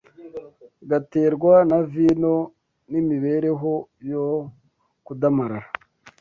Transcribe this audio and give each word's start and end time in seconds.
gaterwa 0.89 1.53
na 1.69 1.79
vino 1.91 2.35
n’imibereho 2.91 3.73
yo 4.11 4.25
kudamarara 5.05 5.67